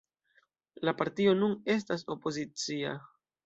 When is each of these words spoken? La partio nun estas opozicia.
La 0.89 0.93
partio 1.03 1.37
nun 1.43 1.55
estas 1.77 2.07
opozicia. 2.19 2.99